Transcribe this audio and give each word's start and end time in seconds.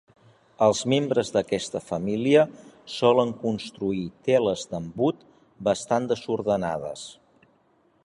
Els 0.67 0.79
membres 0.93 1.29
d'aquesta 1.35 1.81
família 1.89 2.47
solen 2.95 3.35
construir 3.45 4.03
teles 4.31 4.67
d'embut 4.73 5.25
bastant 5.69 6.13
desordenades. 6.15 7.07